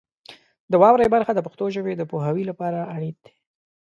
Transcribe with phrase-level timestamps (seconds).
[0.71, 3.33] د واورئ برخه د پښتو ژبې د پوهاوي لپاره اړین دی.